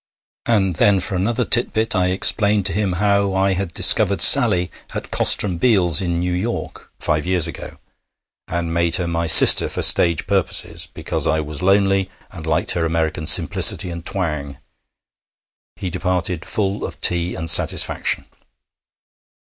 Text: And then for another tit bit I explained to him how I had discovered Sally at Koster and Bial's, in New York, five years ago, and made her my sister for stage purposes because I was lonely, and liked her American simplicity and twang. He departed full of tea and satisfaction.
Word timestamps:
And 0.47 0.77
then 0.77 0.99
for 0.99 1.13
another 1.13 1.45
tit 1.45 1.73
bit 1.73 1.95
I 1.95 2.07
explained 2.09 2.65
to 2.65 2.73
him 2.73 2.93
how 2.93 3.35
I 3.35 3.53
had 3.53 3.71
discovered 3.71 4.19
Sally 4.19 4.71
at 4.95 5.11
Koster 5.11 5.45
and 5.45 5.59
Bial's, 5.59 6.01
in 6.01 6.17
New 6.17 6.31
York, 6.33 6.89
five 6.97 7.27
years 7.27 7.45
ago, 7.45 7.77
and 8.47 8.73
made 8.73 8.95
her 8.95 9.07
my 9.07 9.27
sister 9.27 9.69
for 9.69 9.83
stage 9.83 10.25
purposes 10.25 10.87
because 10.91 11.27
I 11.27 11.39
was 11.39 11.61
lonely, 11.61 12.09
and 12.31 12.47
liked 12.47 12.71
her 12.71 12.83
American 12.83 13.27
simplicity 13.27 13.91
and 13.91 14.03
twang. 14.03 14.57
He 15.75 15.91
departed 15.91 16.45
full 16.45 16.83
of 16.83 16.99
tea 16.99 17.35
and 17.35 17.47
satisfaction. 17.47 18.25